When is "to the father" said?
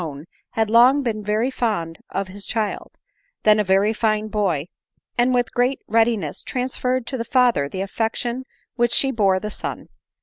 7.05-7.69